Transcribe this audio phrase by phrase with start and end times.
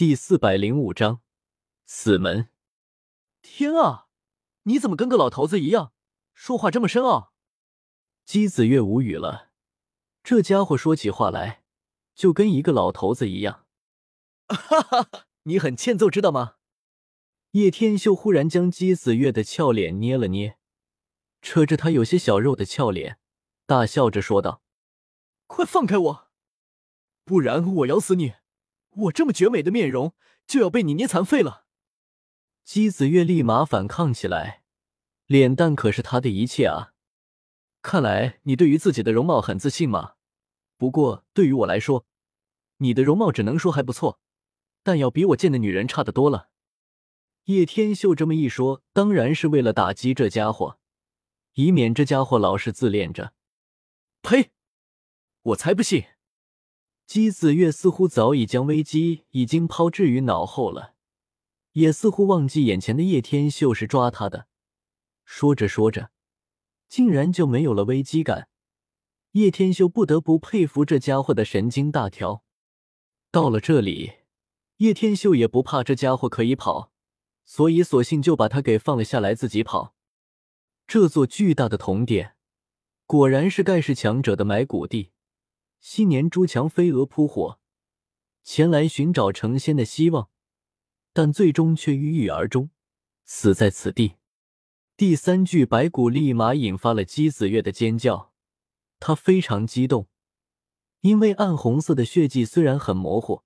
[0.00, 1.20] 第四百零五章
[1.84, 2.48] 死门。
[3.42, 4.06] 天啊，
[4.62, 5.92] 你怎么跟个老头子一样，
[6.32, 7.34] 说话这么深奥？
[8.24, 9.50] 姬子月无语了，
[10.22, 11.64] 这家伙说起话来
[12.14, 13.66] 就跟一个老头子一样。
[14.48, 16.54] 哈哈哈，你很欠揍，知道吗？
[17.50, 20.56] 叶天秀忽然将姬子月的俏脸捏了捏，
[21.42, 23.18] 扯着他有些小肉的俏脸，
[23.66, 24.62] 大笑着说道
[25.46, 26.30] ：“快放开我，
[27.26, 28.32] 不然我咬死你！
[28.90, 30.14] 我这么绝美的面容
[30.46, 31.66] 就要被你捏残废了！”
[32.64, 34.62] 姬子月立马反抗起来，
[35.26, 36.92] 脸蛋可是他的一切啊！
[37.82, 40.14] 看来你对于自己的容貌很自信嘛。
[40.76, 42.06] 不过对于我来说，
[42.78, 44.20] 你的容貌只能说还不错，
[44.82, 46.50] 但要比我见的女人差得多了。
[47.44, 50.78] 叶天秀这么一说，当然是为了打击这家伙，
[51.54, 53.32] 以免这家伙老是自恋着。
[54.22, 54.50] 呸！
[55.42, 56.04] 我才不信！
[57.10, 60.94] 姬子月似乎早已将危机已经抛之于脑后了，
[61.72, 64.46] 也似乎忘记眼前的叶天秀是抓他的。
[65.24, 66.12] 说着说着，
[66.88, 68.48] 竟然就没有了危机感。
[69.32, 72.44] 叶天秀不得不佩服这家伙的神经大条。
[73.32, 74.12] 到了这里，
[74.76, 76.92] 叶天秀也不怕这家伙可以跑。
[77.44, 79.96] 所以，索性就把他给放了下来，自己跑。
[80.86, 82.36] 这座巨大的铜殿，
[83.04, 85.10] 果然是盖世强者的埋骨地。
[85.80, 87.58] 昔年朱强飞蛾扑火，
[88.44, 90.28] 前来寻找成仙的希望，
[91.12, 92.70] 但最终却郁郁而终，
[93.24, 94.16] 死在此地。
[94.96, 98.34] 第三具白骨立马引发了姬子月的尖叫，
[98.98, 100.08] 他非常激动，
[101.00, 103.42] 因为暗红色的血迹虽然很模糊，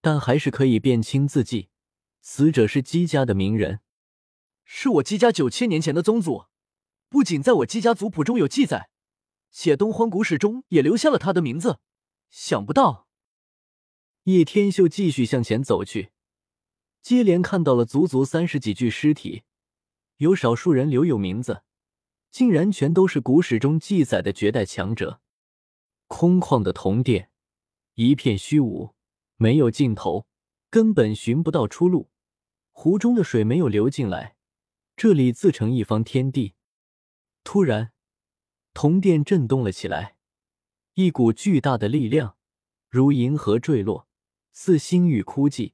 [0.00, 1.68] 但还是可以辨清字迹。
[2.20, 3.80] 死者是姬家的名人，
[4.64, 6.44] 是我姬家九千年前的宗祖。
[7.08, 8.90] 不仅在我姬家族谱中有记载，
[9.52, 11.78] 且东荒古史中也留下了他的名字。
[12.30, 13.06] 想不到，
[14.24, 16.10] 叶天秀继续向前走去，
[17.02, 19.42] 接连看到了足足三十几具尸体，
[20.16, 21.62] 有少数人留有名字，
[22.30, 25.20] 竟然全都是古史中记载的绝代强者。
[26.08, 27.30] 空旷的铜殿，
[27.94, 28.94] 一片虚无，
[29.36, 30.26] 没有尽头，
[30.70, 32.10] 根本寻不到出路。
[32.70, 34.36] 湖中的水没有流进来，
[34.96, 36.54] 这里自成一方天地。
[37.44, 37.91] 突然，
[38.74, 40.16] 铜殿震动了起来，
[40.94, 42.36] 一股巨大的力量
[42.88, 44.06] 如银河坠落，
[44.52, 45.72] 似星域枯寂，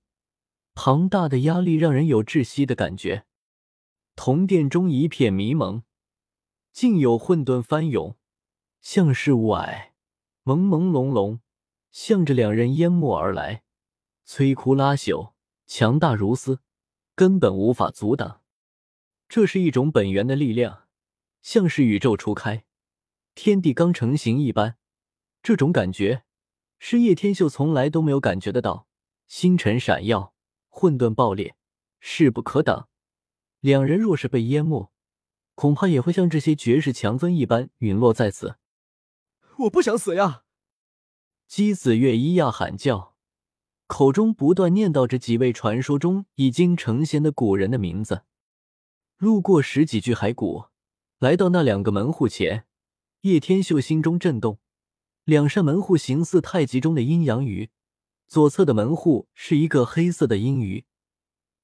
[0.75, 3.27] 庞大的压力让人有窒息的感觉。
[4.15, 5.83] 铜殿中一片迷蒙，
[6.73, 8.17] 竟有混沌翻涌，
[8.81, 9.91] 像是雾霭，
[10.45, 11.41] 朦朦胧胧，
[11.91, 13.63] 向着两人淹没而来，
[14.27, 15.33] 摧枯拉朽，
[15.67, 16.61] 强大如斯。
[17.15, 18.43] 根本无法阻挡，
[19.29, 20.85] 这是一种本源的力量，
[21.43, 22.65] 像是宇宙初开，
[23.41, 24.79] 天地刚成型一般。
[25.45, 26.25] 这种感觉
[26.81, 28.89] 是叶天秀从来都没有感觉得到。
[29.29, 30.35] 星辰闪耀，
[30.69, 31.55] 混沌爆裂，
[32.01, 32.89] 势不可挡。
[33.61, 34.91] 两人若是被淹没，
[35.55, 38.57] 恐怕也会像这些绝世强尊一般陨落在此。
[39.59, 40.43] 我不想死呀！
[41.47, 43.15] 姬子月咿呀喊叫。
[43.87, 48.25] 口中不断念叨着几位传说中已经成仙的古人的名字，
[49.17, 50.65] 路过十几具骸骨，
[51.21, 52.65] 来到那两个门户前，
[53.23, 54.59] 叶天秀心中震动。
[55.25, 57.71] 两扇门户形似太极中的阴阳鱼，
[58.27, 60.87] 左侧的门户是一个黑色的阴鱼，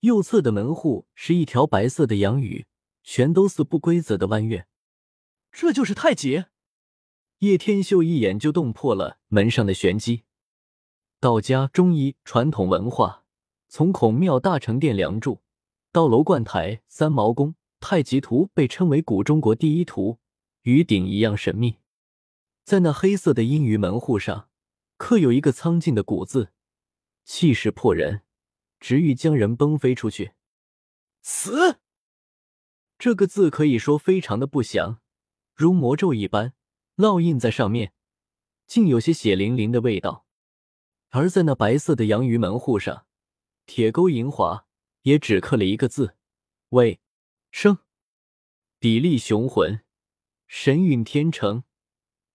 [0.01, 2.67] 右侧的门户是一条白色的阳鱼，
[3.03, 4.67] 全都似不规则的弯月。
[5.51, 6.45] 这就是太极！
[7.39, 10.25] 叶天秀一眼就洞破了门上的玄机。
[11.21, 13.25] 道家、中医传统文化，
[13.69, 15.41] 从孔庙大成殿梁柱
[15.91, 20.19] 到楼观台、三毛宫，太极图被称为古中国第一图，
[20.65, 21.79] 与鼎一样神秘。
[22.65, 24.51] 在那黑色的阴鱼门户上，
[24.97, 26.53] 刻有一个苍劲的古字，
[27.25, 28.23] 气势迫人，
[28.81, 30.33] 直欲将人崩飞出去。
[31.23, 31.81] 死！
[32.99, 35.03] 这个字可以说非常的不祥，
[35.55, 36.55] 如魔咒一般
[36.97, 37.93] 烙印在上面，
[38.67, 40.27] 竟有些血淋淋的味道。
[41.11, 43.07] 而在那白色的阳鱼门户上，
[43.67, 44.67] 铁钩银华，
[45.03, 46.17] 也只刻了一个字：
[46.71, 47.01] 魏
[47.51, 47.79] 生。
[48.81, 49.84] 砥砺雄浑，
[50.57, 51.65] 神韵天成，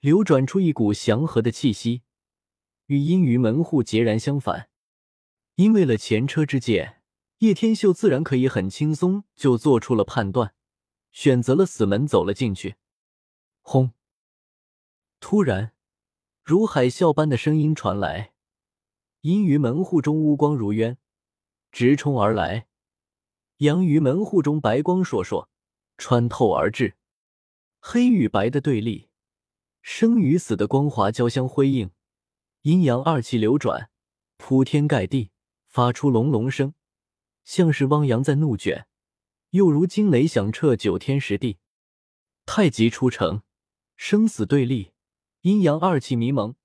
[0.01, 2.04] 流转出一股祥和的气息，
[2.88, 4.69] 与阴鱼门户截然相反。
[5.56, 7.01] 因为了前车之鉴，
[7.38, 10.54] 叶天秀自然可以很轻松就做出了判断，
[11.13, 12.75] 选择了死门走了进去。
[13.62, 13.94] 轰！
[15.21, 15.71] 突然，
[16.44, 18.33] 如海啸般的声音传来。
[19.21, 20.98] 阴鱼门户中乌光如渊，
[21.71, 22.68] 直冲而来；
[23.60, 25.48] 阳鱼门户中白光烁烁，
[25.98, 26.98] 穿透而至。
[27.80, 29.10] 黑与白的对立，
[29.81, 31.92] 生与死的光华交相辉映，
[32.64, 33.90] 阴阳二气流转，
[34.38, 35.31] 铺天盖地，
[35.66, 36.74] 发出隆隆声，
[37.46, 38.86] 像是汪洋在怒卷，
[39.52, 41.58] 又如惊雷响彻九天十地。
[42.46, 43.44] 太极出城，
[43.96, 44.92] 生死对立，
[45.42, 46.56] 阴阳二气迷蒙，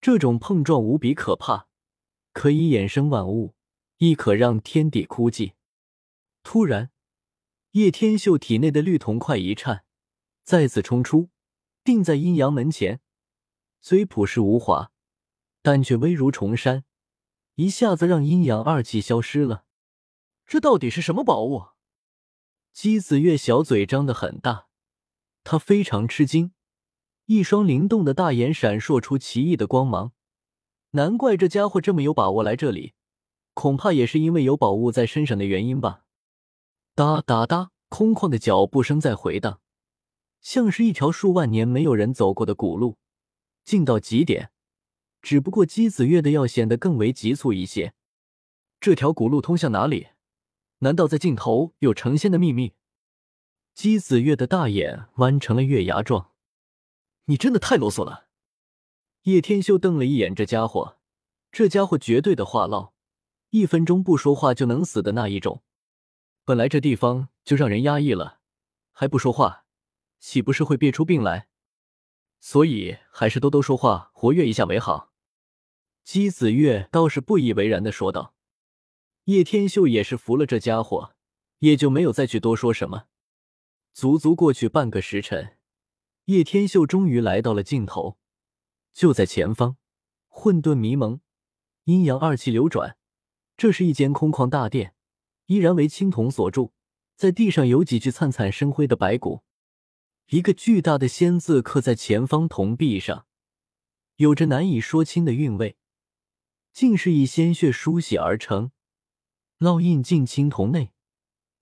[0.00, 1.68] 这种碰撞无比可怕，
[2.32, 3.54] 可以衍生万物，
[3.98, 5.52] 亦可让天地枯寂。
[6.42, 6.90] 突然，
[7.72, 9.84] 叶天秀体内的绿铜块一颤，
[10.48, 11.28] 再次冲出，
[11.84, 13.02] 定在阴阳门前。
[13.82, 14.90] 虽朴实无华，
[15.60, 16.86] 但却威如重山，
[17.56, 19.66] 一下子让阴阳二气消失了。
[20.46, 21.64] 这到底是什么宝物？
[22.72, 24.68] 姬子月小嘴张得很大，
[25.44, 26.52] 他非常吃惊，
[27.26, 30.12] 一双灵动的大眼闪烁出奇异的光芒。
[30.92, 32.94] 难怪这家伙这么有把握来这里，
[33.52, 36.04] 恐怕也是因为有宝物在身上的原因吧。
[36.94, 39.60] 哒哒哒，空旷的脚步声在回荡，
[40.40, 42.98] 像是一条数万年没有人走过的古路。
[43.64, 44.50] 近到极点，
[45.20, 47.92] 只不过姬子月的要显得更为急促一些。
[48.80, 50.08] 这条古路通向哪里？
[50.78, 52.74] 难道在尽头有成仙的秘密？
[53.74, 56.32] 姬子月的大眼弯成了月牙状。
[57.26, 58.28] 你真的太啰嗦了。
[59.22, 60.98] 叶天修瞪了一眼这家伙，
[61.52, 62.94] 这家伙绝对的话唠，
[63.50, 65.62] 一分钟不说话就能死的那一种。
[66.44, 68.40] 本来这地方就让人压抑了，
[68.92, 69.66] 还不说话，
[70.18, 71.48] 岂不是会憋出病来？
[72.40, 75.12] 所以还是多多说话，活跃一下为好。
[76.04, 78.34] 姬子月倒是不以为然的说道。
[79.24, 81.14] 叶天秀也是服了这家伙，
[81.58, 83.06] 也就没有再去多说什么。
[83.92, 85.58] 足足过去半个时辰，
[86.26, 88.16] 叶天秀终于来到了尽头。
[88.92, 89.76] 就在前方，
[90.28, 91.20] 混沌迷蒙，
[91.84, 92.96] 阴阳二气流转。
[93.56, 94.94] 这是一间空旷大殿，
[95.46, 96.72] 依然为青铜所铸，
[97.16, 99.42] 在地上有几具灿灿生辉的白骨。
[100.30, 103.26] 一个巨大的“仙”字刻在前方铜壁上，
[104.16, 105.78] 有着难以说清的韵味，
[106.70, 108.70] 竟是以鲜血书写而成，
[109.58, 110.92] 烙印进青铜内，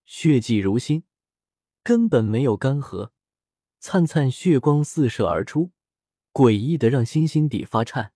[0.04, 1.04] 血迹如新，
[1.84, 3.10] 根本没有干涸，
[3.78, 5.70] 灿灿血光四射而出，
[6.32, 8.12] 诡异的让心心底发颤，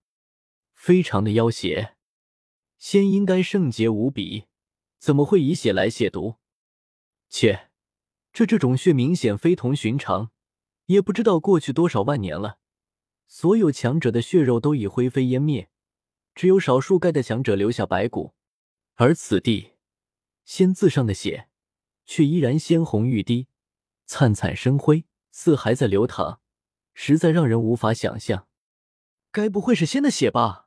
[0.72, 1.94] 非常的妖邪。
[2.76, 4.46] 仙应该圣洁无比，
[4.98, 6.38] 怎么会以血来亵渎？
[7.28, 7.70] 切，
[8.32, 10.32] 这这种血明显非同寻常。
[10.90, 12.58] 也不知道过去多少万年了，
[13.28, 15.70] 所有强者的血肉都已灰飞烟灭，
[16.34, 18.34] 只有少数盖的强者留下白骨，
[18.96, 19.74] 而此地
[20.44, 21.48] “仙”字上的血
[22.04, 23.46] 却依然鲜红欲滴，
[24.04, 26.40] 灿灿生辉，似还在流淌，
[26.92, 28.48] 实在让人无法想象。
[29.30, 30.66] 该不会是仙的血吧？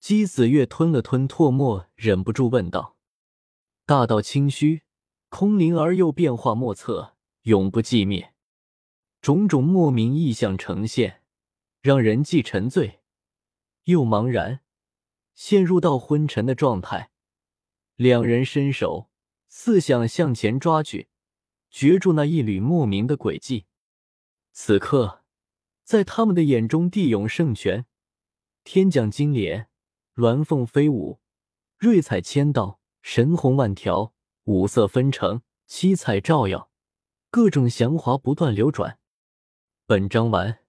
[0.00, 2.96] 姬子月吞了吞唾沫，忍不住问道
[3.86, 4.82] ：“大道清虚，
[5.28, 8.34] 空灵而又变化莫测，永不寂灭。”
[9.20, 11.22] 种种莫名异象呈现，
[11.82, 13.00] 让人既沉醉
[13.84, 14.60] 又茫然，
[15.34, 17.10] 陷入到昏沉的状态。
[17.96, 19.10] 两人伸手，
[19.48, 21.08] 似想向前抓去，
[21.70, 23.66] 绝住那一缕莫名的轨迹。
[24.52, 25.22] 此刻，
[25.84, 27.84] 在他们的眼中，地涌圣泉，
[28.64, 29.68] 天降金莲，
[30.14, 31.20] 鸾凤飞舞，
[31.76, 34.14] 瑞彩千道，神虹万条，
[34.44, 36.70] 五色纷呈，七彩照耀，
[37.30, 38.98] 各种祥华不断流转。
[39.90, 40.59] 本章完。